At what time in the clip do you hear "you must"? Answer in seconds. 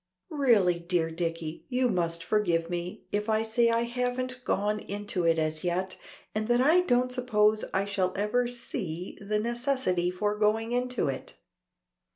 1.69-2.23